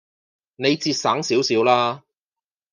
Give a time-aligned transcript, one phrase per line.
[0.55, 2.03] 你節省少少啦